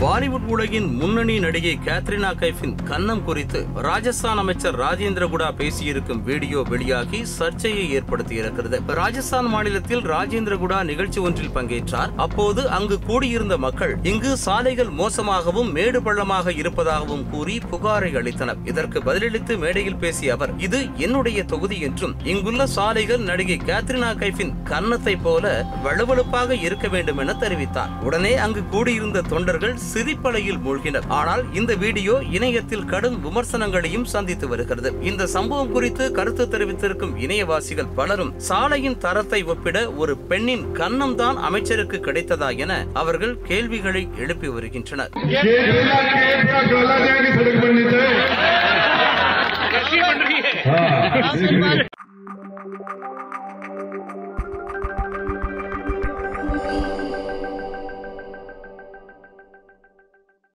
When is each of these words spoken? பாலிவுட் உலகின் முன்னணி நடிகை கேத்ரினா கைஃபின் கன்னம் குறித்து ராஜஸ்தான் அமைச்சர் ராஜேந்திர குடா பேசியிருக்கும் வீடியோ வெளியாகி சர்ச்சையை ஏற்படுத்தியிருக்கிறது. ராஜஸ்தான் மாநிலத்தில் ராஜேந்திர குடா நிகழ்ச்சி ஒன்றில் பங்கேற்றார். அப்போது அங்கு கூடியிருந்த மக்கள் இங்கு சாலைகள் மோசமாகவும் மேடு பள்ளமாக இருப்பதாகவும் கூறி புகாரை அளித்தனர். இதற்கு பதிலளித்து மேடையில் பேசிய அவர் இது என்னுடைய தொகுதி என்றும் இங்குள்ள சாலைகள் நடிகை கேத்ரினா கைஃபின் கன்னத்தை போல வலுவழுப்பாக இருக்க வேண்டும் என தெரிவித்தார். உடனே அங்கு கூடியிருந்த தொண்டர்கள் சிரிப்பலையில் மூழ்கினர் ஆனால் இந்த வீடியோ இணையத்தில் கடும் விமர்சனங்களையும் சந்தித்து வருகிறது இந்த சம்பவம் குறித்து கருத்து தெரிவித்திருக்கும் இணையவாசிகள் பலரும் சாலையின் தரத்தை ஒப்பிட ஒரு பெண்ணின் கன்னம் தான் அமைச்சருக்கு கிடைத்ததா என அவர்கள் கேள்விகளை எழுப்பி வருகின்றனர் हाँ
பாலிவுட் 0.00 0.48
உலகின் 0.54 0.88
முன்னணி 1.00 1.34
நடிகை 1.44 1.72
கேத்ரினா 1.84 2.30
கைஃபின் 2.40 2.74
கன்னம் 2.88 3.22
குறித்து 3.24 3.60
ராஜஸ்தான் 3.86 4.40
அமைச்சர் 4.42 4.76
ராஜேந்திர 4.82 5.24
குடா 5.32 5.48
பேசியிருக்கும் 5.60 6.20
வீடியோ 6.28 6.62
வெளியாகி 6.72 7.20
சர்ச்சையை 7.24 7.84
ஏற்படுத்தியிருக்கிறது. 7.98 8.78
ராஜஸ்தான் 8.98 9.48
மாநிலத்தில் 9.54 10.02
ராஜேந்திர 10.12 10.56
குடா 10.62 10.82
நிகழ்ச்சி 10.90 11.20
ஒன்றில் 11.20 11.54
பங்கேற்றார். 11.54 12.12
அப்போது 12.16 12.64
அங்கு 12.78 12.98
கூடியிருந்த 13.06 13.56
மக்கள் 13.66 13.94
இங்கு 14.02 14.32
சாலைகள் 14.36 14.90
மோசமாகவும் 15.00 15.72
மேடு 15.78 16.00
பள்ளமாக 16.00 16.54
இருப்பதாகவும் 16.62 17.24
கூறி 17.30 17.56
புகாரை 17.70 18.12
அளித்தனர். 18.22 18.60
இதற்கு 18.72 19.00
பதிலளித்து 19.08 19.56
மேடையில் 19.64 20.00
பேசிய 20.04 20.34
அவர் 20.34 20.54
இது 20.58 20.82
என்னுடைய 21.06 21.44
தொகுதி 21.54 21.80
என்றும் 21.80 22.14
இங்குள்ள 22.34 22.66
சாலைகள் 22.76 23.26
நடிகை 23.30 23.58
கேத்ரினா 23.72 24.12
கைஃபின் 24.24 24.54
கன்னத்தை 24.72 25.16
போல 25.16 25.56
வலுவழுப்பாக 25.88 26.60
இருக்க 26.68 26.86
வேண்டும் 26.88 27.18
என 27.18 27.38
தெரிவித்தார். 27.46 27.90
உடனே 28.02 28.34
அங்கு 28.46 28.64
கூடியிருந்த 28.76 29.26
தொண்டர்கள் 29.34 29.84
சிரிப்பலையில் 29.86 30.60
மூழ்கினர் 30.60 31.06
ஆனால் 31.16 31.42
இந்த 31.52 31.72
வீடியோ 31.76 32.14
இணையத்தில் 32.30 32.86
கடும் 32.86 33.18
விமர்சனங்களையும் 33.22 34.06
சந்தித்து 34.06 34.46
வருகிறது 34.48 34.90
இந்த 35.02 35.26
சம்பவம் 35.26 35.72
குறித்து 35.72 36.06
கருத்து 36.12 36.46
தெரிவித்திருக்கும் 36.48 37.14
இணையவாசிகள் 37.18 37.92
பலரும் 37.96 38.34
சாலையின் 38.40 38.98
தரத்தை 38.98 39.40
ஒப்பிட 39.46 39.76
ஒரு 39.96 40.14
பெண்ணின் 40.28 40.64
கன்னம் 40.72 41.16
தான் 41.16 41.40
அமைச்சருக்கு 41.42 42.00
கிடைத்ததா 42.00 42.50
என 42.58 42.72
அவர்கள் 42.94 43.36
கேள்விகளை 43.42 44.04
எழுப்பி 44.18 44.50
வருகின்றனர் 44.50 45.12
हाँ 50.68 52.05